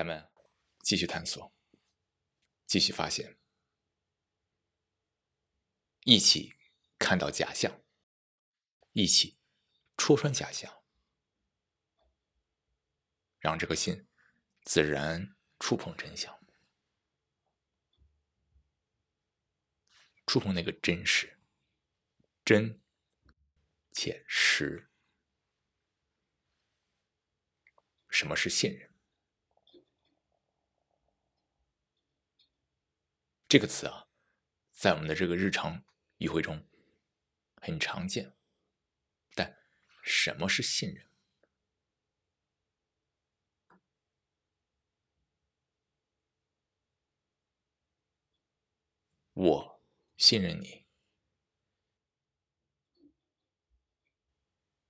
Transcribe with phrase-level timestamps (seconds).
[0.00, 0.30] 咱们
[0.78, 1.54] 继续探索，
[2.64, 3.38] 继续发现，
[6.04, 6.54] 一起
[6.98, 7.84] 看到假象，
[8.92, 9.38] 一起
[9.98, 10.82] 戳穿假象，
[13.40, 14.08] 让这颗心
[14.62, 16.34] 自然触碰真相，
[20.26, 21.38] 触碰那个真实，
[22.42, 22.80] 真
[23.92, 24.90] 且实。
[28.08, 28.89] 什么是信任？
[33.50, 34.06] 这个词啊，
[34.70, 35.84] 在我们的这个日常
[36.18, 36.70] 语汇中
[37.56, 38.38] 很常见，
[39.34, 39.58] 但
[40.04, 41.10] 什么是信任？
[49.32, 49.82] 我
[50.16, 50.86] 信任你，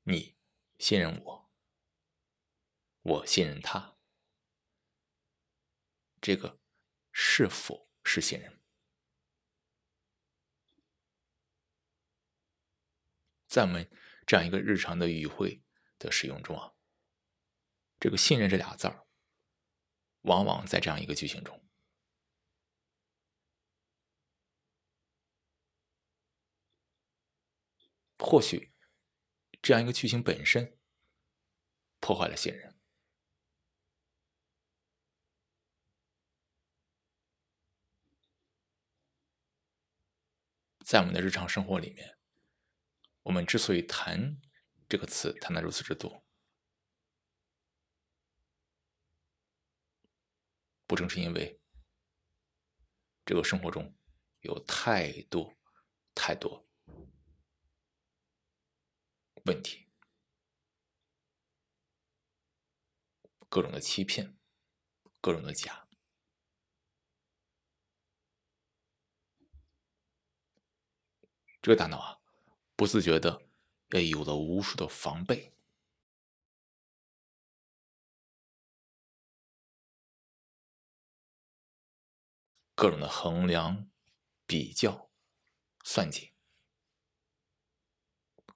[0.02, 0.36] 你
[0.77, 1.50] 信任我，
[3.00, 3.97] 我信任他，
[6.20, 6.61] 这个
[7.11, 7.89] 是否？
[8.05, 8.61] 是信任，
[13.47, 13.89] 在我们
[14.27, 15.62] 这样一个日常的语汇
[15.98, 16.75] 的使用中啊，
[17.98, 19.06] 这个“信任”这俩字儿，
[20.23, 21.62] 往往在这样一个句型中，
[28.19, 28.73] 或许
[29.62, 30.78] 这样一个剧情本身
[32.01, 32.69] 破坏了信任。
[40.91, 42.19] 在我们的日常生活里面，
[43.22, 44.41] 我们之所以谈
[44.88, 46.27] 这个词谈的如此之多，
[50.88, 51.60] 不正是因为
[53.24, 53.97] 这个生活中
[54.41, 55.56] 有太多
[56.12, 56.66] 太多
[59.44, 59.88] 问题，
[63.48, 64.36] 各种的欺骗，
[65.20, 65.86] 各种的假。
[71.62, 72.19] 这个大脑啊，
[72.75, 73.43] 不自觉的，
[73.91, 75.53] 也有了无数的防备，
[82.75, 83.91] 各种的衡量、
[84.47, 85.10] 比较、
[85.84, 86.32] 算计，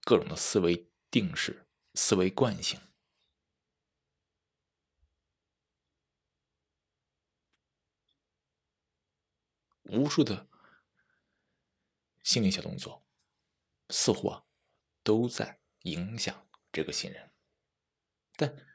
[0.03, 2.81] 各种的思维定式、思维惯性，
[9.83, 10.54] 无数的。
[12.25, 13.07] 心理小动作，
[13.91, 14.47] 似乎啊，
[15.03, 17.33] 都在影响这个信任。
[18.35, 18.67] 但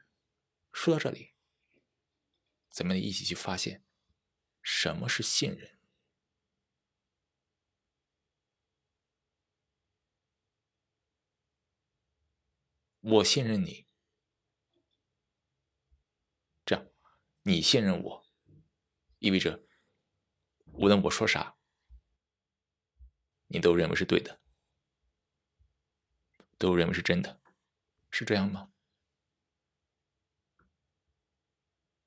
[0.72, 1.34] 说到这里，
[2.70, 3.84] 咱们一起去发现，
[4.62, 5.78] 什么是信任？
[13.00, 13.88] 我信任你，
[16.64, 16.86] 这样，
[17.42, 18.26] 你信任我，
[19.18, 19.66] 意味着
[20.66, 21.59] 无论我说啥。
[23.52, 24.40] 你都认为是对的，
[26.56, 27.40] 都认为是真的，
[28.10, 28.72] 是这样吗？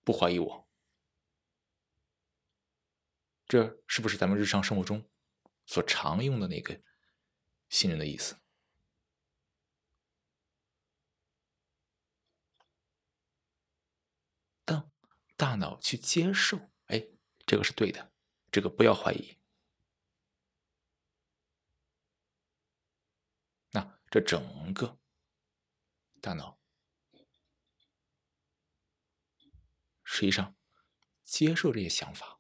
[0.06, 0.70] 不怀疑我，
[3.46, 5.10] 这是不是咱们日常生活中
[5.66, 6.82] 所常用的那个
[7.70, 8.38] 信任的意思？
[14.64, 14.90] 当
[15.36, 17.06] 大脑去接受，哎，
[17.46, 18.14] 这个是对的，
[18.50, 19.38] 这个不要怀疑。
[24.14, 25.00] 这整个
[26.22, 26.60] 大脑
[30.04, 30.56] 实际上
[31.24, 32.40] 接受这些想法，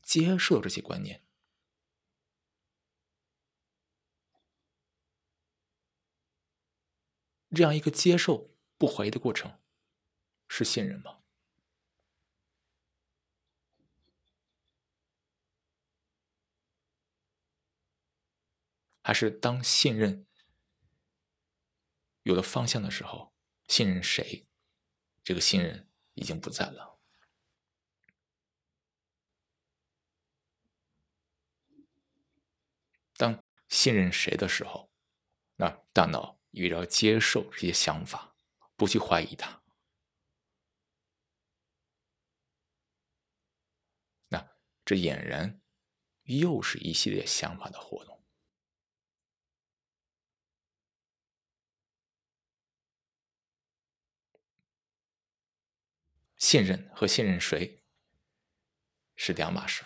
[0.00, 1.26] 接受这些观念，
[7.50, 9.60] 这样一个接受不怀疑的过程，
[10.48, 11.21] 是信任吗？
[19.02, 20.26] 还是当信任
[22.22, 23.34] 有了方向的时候，
[23.68, 24.46] 信任谁？
[25.24, 27.00] 这个信任已经不在了。
[33.16, 34.90] 当信任谁的时候，
[35.56, 38.36] 那大脑也要接受这些想法，
[38.76, 39.62] 不去怀疑它。
[44.28, 45.60] 那这俨然
[46.22, 48.21] 又是一系列想法的活动。
[56.42, 57.84] 信任和信任谁
[59.14, 59.84] 是两码事。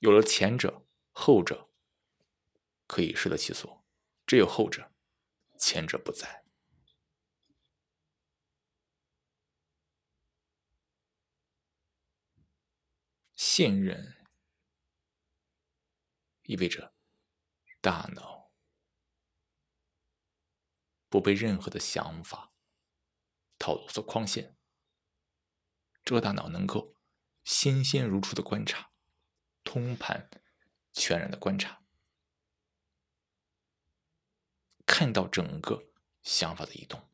[0.00, 1.70] 有了前者，后者
[2.88, 3.84] 可以适得其所；
[4.26, 4.92] 只有后者，
[5.56, 6.44] 前者不在。
[13.36, 14.26] 信任
[16.42, 16.92] 意味着
[17.80, 18.37] 大脑
[21.08, 22.52] 不被任何的想法、
[23.58, 24.54] 套路所框限，
[26.04, 26.94] 这个大脑能够
[27.44, 28.90] 新鲜如初的观察、
[29.64, 30.28] 通盘、
[30.92, 31.82] 全然的观察，
[34.84, 35.90] 看到整个
[36.22, 37.08] 想法的移动。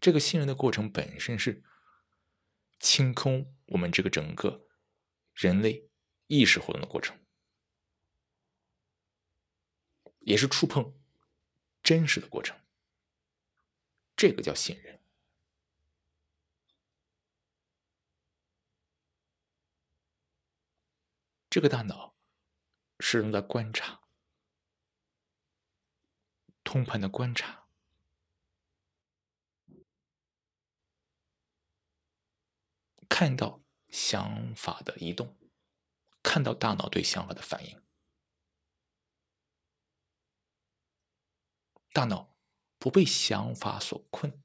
[0.00, 1.62] 这个信任的过程本身是
[2.80, 4.66] 清空我们这个整个
[5.32, 5.88] 人类
[6.26, 7.21] 意识活动的过程，
[10.22, 10.94] 也是触碰
[11.82, 12.58] 真实的过程。
[14.16, 15.00] 这个叫信任。
[21.50, 22.14] 这个大脑
[23.00, 24.00] 是用在观察、
[26.64, 27.66] 通盘的观察。
[33.08, 35.36] 看到想法的移动，
[36.22, 37.81] 看到大脑对想法的反应，
[41.92, 42.34] 大脑
[42.78, 44.42] 不被想法所困，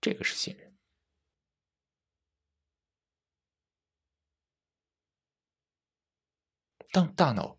[0.00, 0.76] 这个是信任。
[6.90, 7.58] 当大脑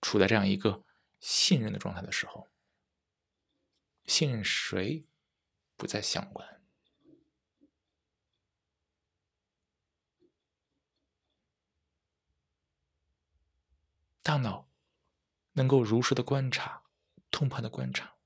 [0.00, 0.84] 处在这样一个
[1.20, 2.50] 信任的状态的时候，
[4.06, 5.06] 信任谁
[5.76, 6.62] 不再相关。
[14.22, 14.70] 大脑
[15.52, 16.81] 能够如实的观察、
[17.32, 18.16] 通盘的观察，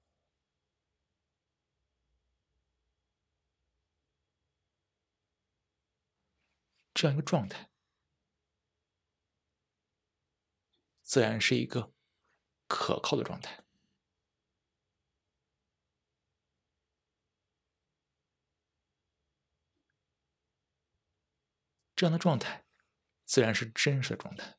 [6.92, 7.70] 这样一个状态，
[11.00, 11.94] 自然是一个
[12.66, 13.64] 可靠的状态。
[21.94, 22.66] 这样的状态，
[23.24, 24.58] 自然是真实的状态。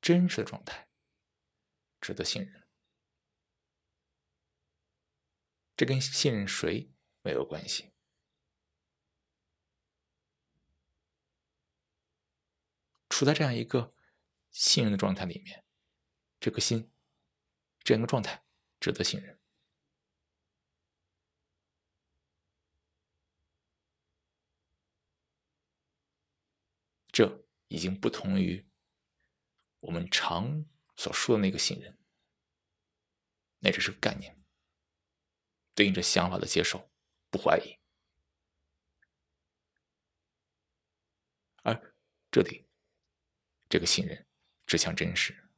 [0.00, 0.88] 真实的状态
[2.02, 2.68] 值得信任，
[5.76, 7.92] 这跟信任谁没有关系。
[13.08, 13.94] 处在这样一个
[14.50, 15.64] 信任的状态里面，
[16.40, 16.92] 这颗心
[17.84, 18.44] 这样一个状态
[18.80, 19.38] 值得信任。
[27.12, 28.68] 这已经不同于。
[29.80, 30.64] 我们常
[31.02, 31.98] 所说的那个信任，
[33.58, 34.40] 那只是个概念，
[35.74, 36.92] 对应着想法的接受，
[37.28, 37.76] 不怀疑。
[41.64, 41.96] 而
[42.30, 42.68] 这里，
[43.68, 44.24] 这个信任
[44.64, 45.50] 指向真实，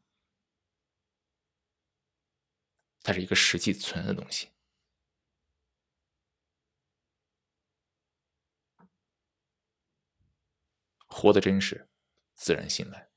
[3.02, 4.50] 它是一个实际存在的东西，
[11.06, 11.86] 活的真实，
[12.32, 13.13] 自然信赖。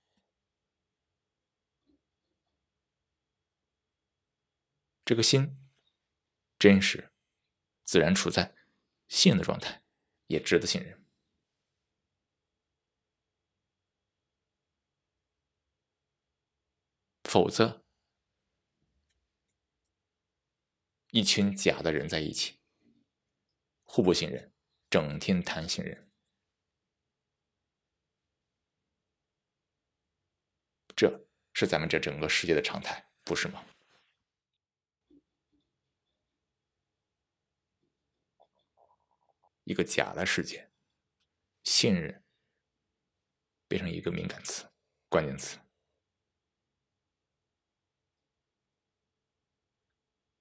[5.07, 5.57] 这个心
[6.59, 7.13] 真实，
[7.85, 8.53] 自然处在
[9.07, 9.81] 信任的状态，
[10.25, 11.01] 也值得信任。
[17.23, 17.85] 否则，
[21.11, 22.59] 一群假的人在一起，
[23.85, 24.53] 互不信任，
[24.89, 26.11] 整天谈信任，
[30.97, 33.63] 这是咱们这整个世界的常态，不是吗？
[39.67, 40.71] 一个假的世界，
[41.61, 42.23] 信任
[43.67, 44.71] 变成一个敏感词、
[45.09, 45.59] 关键词，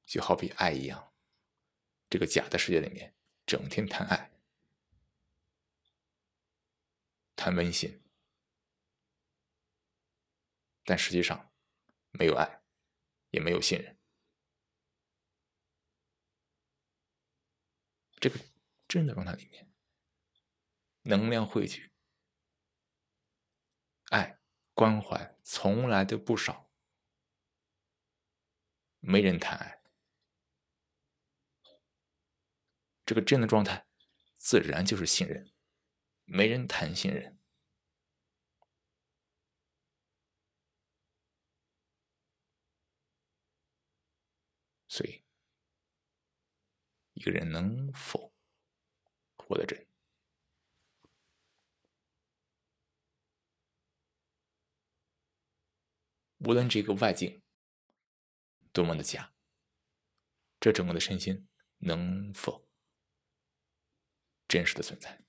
[0.04, 1.12] 就好比爱一样。
[2.08, 4.30] 这个假的世界里面，整天谈爱、
[7.34, 8.00] 谈温馨，
[10.84, 11.52] 但实际上
[12.12, 12.62] 没有爱，
[13.30, 13.98] 也没有信任。
[18.20, 18.55] 这个。
[18.88, 19.72] 真的状态里面，
[21.02, 21.92] 能量汇聚，
[24.10, 24.38] 爱、
[24.74, 26.70] 关怀从来都不少。
[29.00, 29.82] 没人谈爱，
[33.04, 33.86] 这个真的状态，
[34.34, 35.52] 自然就是信任。
[36.24, 37.38] 没人谈信任，
[44.88, 45.24] 所以
[47.12, 48.35] 一个人能否？
[49.48, 49.86] 我的真，
[56.38, 57.42] 无论这个外境
[58.72, 59.32] 多么的假，
[60.58, 61.48] 这整个的身心
[61.78, 62.68] 能否
[64.48, 65.24] 真实的存在？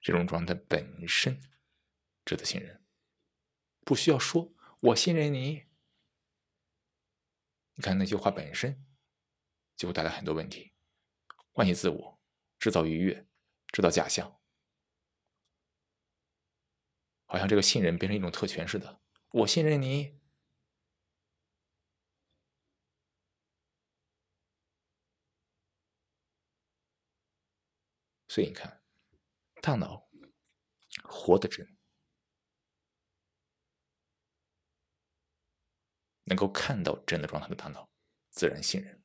[0.00, 1.38] 这种状态本身
[2.24, 2.82] 值得信任，
[3.80, 5.66] 不需要说“我信任你”。
[7.78, 8.84] 你看那句话本身
[9.76, 10.72] 就会带来很多问题，
[11.52, 12.20] 关系自我，
[12.58, 13.24] 制造愉悦，
[13.72, 14.40] 制造假象，
[17.26, 19.00] 好像这个信任变成一种特权似的。
[19.30, 20.18] 我信任你，
[28.26, 28.82] 所以你看，
[29.62, 30.08] 大脑。
[31.04, 31.77] 活的真，
[36.28, 37.88] 能够看到真的状态的大脑，
[38.30, 39.02] 自然信任。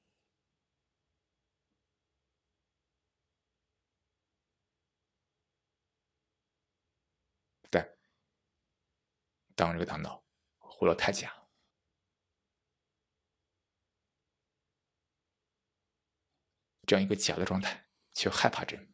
[7.69, 7.97] 但
[9.55, 10.23] 当这个大脑
[10.59, 11.33] 活得太假，
[16.85, 18.93] 这样一个假的状态，却害怕真。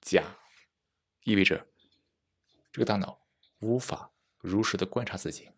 [0.00, 0.22] 假
[1.24, 1.68] 意味着
[2.70, 3.26] 这个大脑
[3.60, 5.50] 无法如实的观察自己，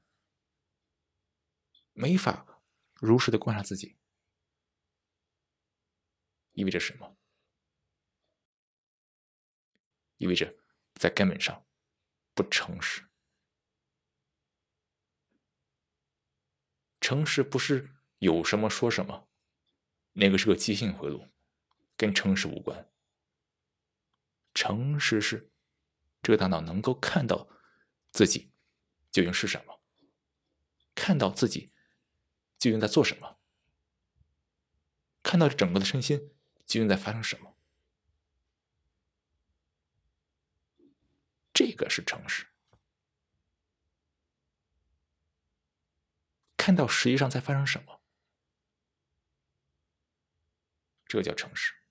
[1.92, 2.62] 没法
[2.94, 3.96] 如实的观察自己，
[6.52, 7.16] 意味着什么？
[10.18, 10.56] 意味着
[10.94, 11.66] 在根本上
[12.32, 13.04] 不诚实。
[17.00, 19.28] 诚实不是有什么说什么，
[20.12, 21.28] 那个是个即兴回路，
[21.96, 22.88] 跟诚实无关。
[24.54, 25.50] 诚实是
[26.26, 27.48] 这个大脑能够看到
[28.10, 28.50] 自己
[29.12, 29.80] 究竟是什么，
[30.92, 31.70] 看到自己
[32.58, 33.38] 究竟在做什么，
[35.22, 36.18] 看到整个的身心
[36.66, 37.56] 究竟在发生什么，
[41.54, 42.48] 这个是诚实。
[46.56, 48.00] 看到实际上在发生什么，
[51.06, 51.85] 这叫诚实。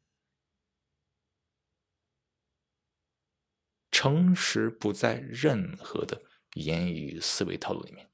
[3.98, 6.22] 诚实不在任何的
[6.56, 8.12] 言语思维套路里面。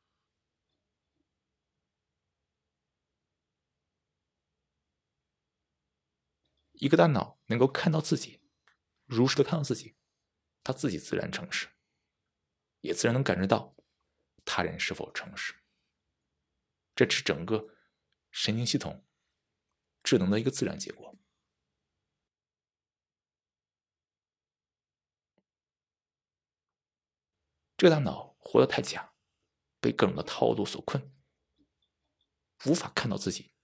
[6.74, 8.44] 一个大脑能够看到自己，
[9.08, 9.96] 如实的看到自己，
[10.64, 11.70] 他自己自然诚实，
[12.82, 13.76] 也自然能感知到
[14.46, 15.56] 他人是否诚实。
[16.94, 17.76] 这是整个
[18.30, 19.04] 神经系统
[20.04, 21.18] 智能的一个自然结果。
[27.82, 29.12] 这个大脑活得太假，
[29.80, 31.12] 被各种的套路所困，
[32.68, 33.56] 无法看到自己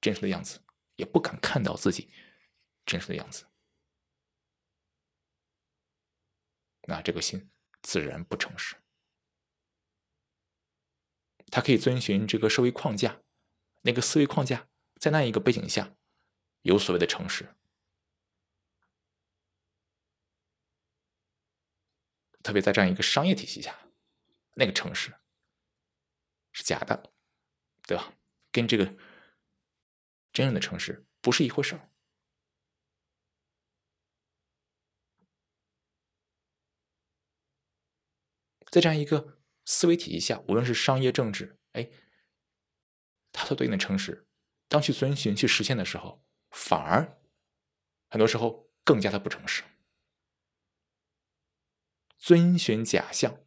[0.00, 0.62] 真实的样子，
[0.94, 2.10] 也不敢看到自己
[2.86, 3.44] 真实的样子。
[6.84, 7.50] 那这个心
[7.82, 8.76] 自然不诚实。
[11.50, 13.20] 它可以遵循这个社会框架，
[13.82, 14.66] 那个思维框架，
[14.98, 15.94] 在那一个背景下，
[16.62, 17.54] 有所谓的诚实。
[22.46, 23.76] 特别在这样一个商业体系下，
[24.54, 25.12] 那个城市
[26.52, 27.12] 是假的，
[27.88, 28.14] 对吧？
[28.52, 28.86] 跟这个
[30.32, 31.90] 真正的城市不是一回事儿。
[38.70, 41.90] 在这样一个思维体系下，无论是商业、政治，哎，
[43.32, 44.28] 它所对应的城市，
[44.68, 47.20] 当去遵循、去实现的时候，反而
[48.08, 49.64] 很多时候更加的不诚实。
[52.16, 53.46] 遵循假象，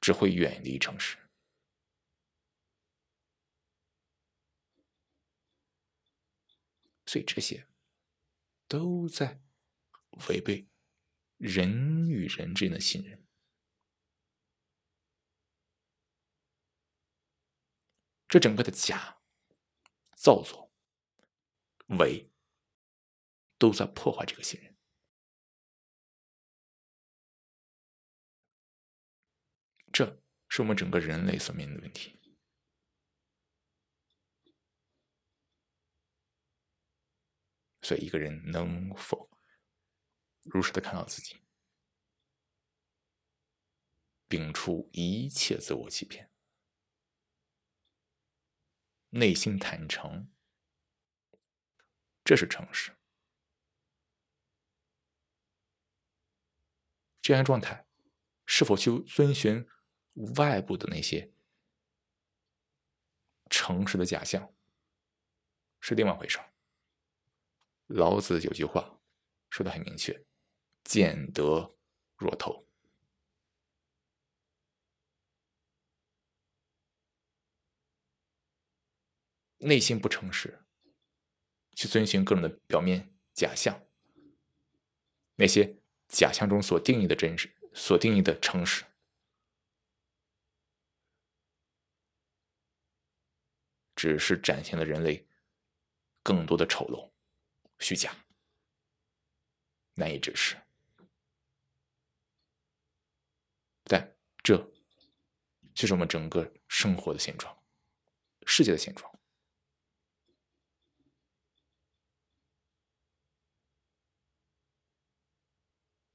[0.00, 1.18] 只会远离诚实，
[7.06, 7.66] 所以这些
[8.68, 9.42] 都在
[10.28, 10.68] 违背
[11.36, 13.26] 人与人之间的信任。
[18.28, 19.22] 这整个的假、
[20.14, 20.70] 造作、
[21.98, 22.30] 伪，
[23.56, 24.77] 都在破坏这个信任。
[30.48, 32.18] 是我们整个人类所面临的问题。
[37.82, 39.30] 所以，一个人能否
[40.42, 41.42] 如实的看到自己，
[44.28, 46.30] 摒除一切自我欺骗，
[49.10, 50.30] 内心坦诚，
[52.22, 52.94] 这是诚实。
[57.22, 57.86] 这样状态
[58.44, 59.66] 是否去遵循？
[60.36, 61.30] 外部的那些
[63.48, 64.52] 诚实的假象
[65.80, 66.38] 是另外回事。
[67.86, 69.00] 老子有句话
[69.48, 70.26] 说的很明确
[70.84, 71.74] ：“见得
[72.16, 72.66] 若透。”
[79.60, 80.64] 内心不诚实，
[81.72, 83.82] 去遵循各种的表面假象，
[85.34, 88.84] 那些假象中所定义的真实，所定义的诚实，
[93.98, 95.26] 只是展现了人类
[96.22, 97.10] 更多的丑陋、
[97.80, 98.14] 虚假、
[99.94, 100.56] 难以直视。
[103.82, 104.56] 但这
[105.74, 107.60] 就是我们整个生活的现状，
[108.46, 109.12] 世界的现状。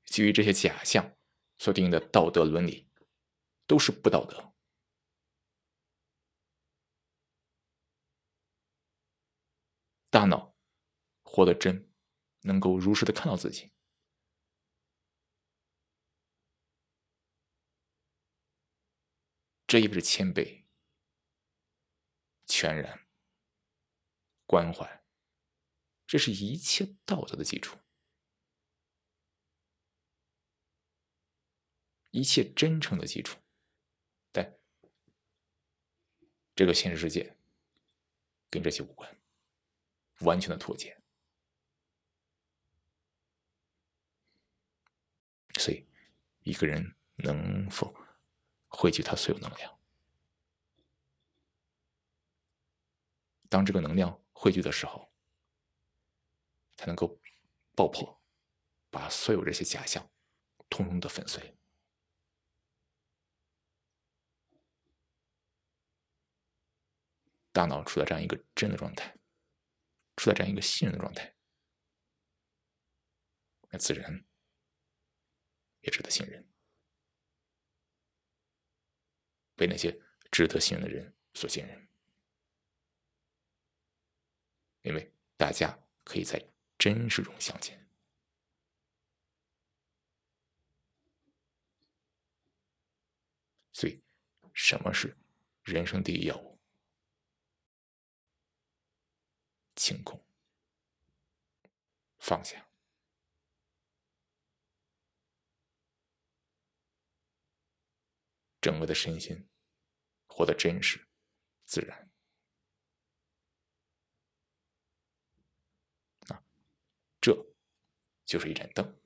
[0.06, 1.18] 基于这些假象
[1.58, 2.88] 所定义的道德伦理，
[3.68, 4.53] 都是不道德。
[10.14, 10.56] 大脑
[11.24, 11.92] 活得真，
[12.42, 13.72] 能够如实的看到自己，
[19.66, 20.66] 这意味着谦卑、
[22.46, 23.08] 全然、
[24.46, 25.04] 关怀，
[26.06, 27.80] 这是一切道德的基础。
[32.12, 33.40] 一切真诚的基础，
[34.32, 34.60] 但
[36.54, 37.36] 这个现实世界
[38.52, 39.23] 跟这些无关，
[40.24, 41.00] 完全的脱节。
[45.60, 45.88] 所以，
[46.42, 47.94] 一个人能否
[48.68, 49.80] 汇聚他所有能量？
[53.50, 55.14] 当这个能量汇聚的时候，
[56.76, 57.20] 才能够
[57.76, 58.20] 爆破，
[58.90, 60.10] 把所有这些假象
[60.70, 61.56] 通通的粉碎。
[67.52, 69.16] 大脑处在这样一个真的状态，
[70.16, 71.36] 处在这样一个信任的状态，
[73.70, 74.26] 那自然
[75.82, 76.48] 也值得信任，
[79.56, 80.00] 被那些
[80.32, 81.88] 值得信任的人所信任，
[84.84, 86.44] 因为大家可以在
[86.78, 87.80] 真实中相见。
[93.72, 94.00] 所以，
[94.54, 95.18] 什么是
[95.64, 96.53] 人生第一要务？
[99.84, 100.18] 清空，
[102.18, 102.70] 放下，
[108.62, 109.50] 整个的身心
[110.26, 111.06] 活得真实、
[111.66, 112.10] 自然。
[116.30, 116.42] 啊，
[117.20, 117.36] 这
[118.24, 119.02] 就是一盏灯，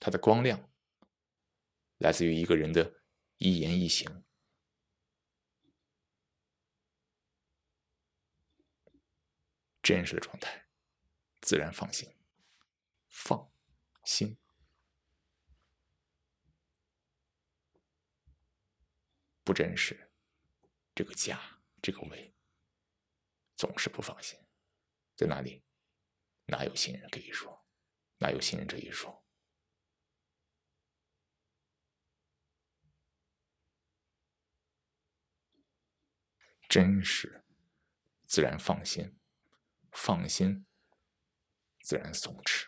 [0.00, 0.72] 它的光亮
[1.98, 3.04] 来自于一个人的
[3.36, 4.23] 一言一行。
[9.84, 10.66] 真实的状态，
[11.42, 12.10] 自然放心，
[13.10, 13.52] 放
[14.02, 14.38] 心，
[19.44, 20.10] 不真实，
[20.94, 22.34] 这个假，这个伪，
[23.56, 24.40] 总是不放心，
[25.14, 25.62] 在哪里？
[26.46, 27.66] 哪有信任可以说？
[28.16, 29.22] 哪有信任这一说？
[36.70, 37.44] 真实，
[38.24, 39.20] 自然放心。
[39.94, 40.66] 放心，
[41.80, 42.66] 自然松弛。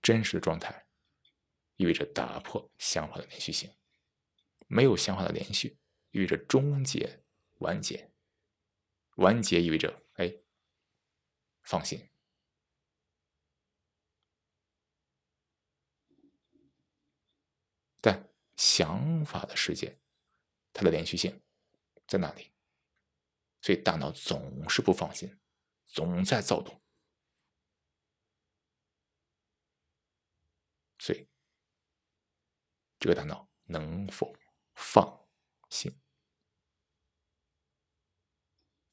[0.00, 0.86] 真实的状态
[1.76, 3.74] 意味着打破想法的连续性，
[4.66, 5.78] 没有想法的连续
[6.10, 7.22] 意味着终结、
[7.58, 8.10] 完结。
[9.16, 10.34] 完结意味着哎，
[11.62, 12.10] 放心。
[18.00, 20.03] 但想法的世界。
[20.74, 21.42] 它的连续性
[22.06, 22.52] 在哪里？
[23.62, 25.40] 所以大脑总是不放心，
[25.86, 26.78] 总在躁动。
[30.98, 31.26] 所以，
[32.98, 34.36] 这个大脑能否
[34.74, 35.26] 放
[35.70, 35.98] 心，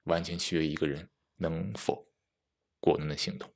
[0.04, 2.10] 完全取决于一个人能否
[2.80, 3.54] 果断的行动。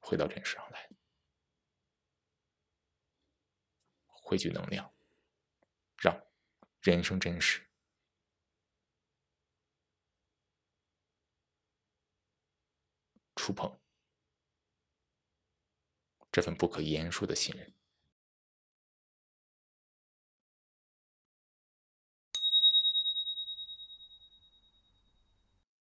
[0.00, 0.85] 回到真实上来。
[4.26, 4.92] 汇聚能量，
[5.96, 6.20] 让
[6.80, 7.64] 人生真实
[13.36, 13.80] 触碰
[16.32, 17.75] 这份不可言说的信任。